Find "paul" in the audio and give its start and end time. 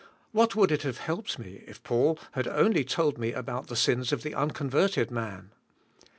1.83-2.17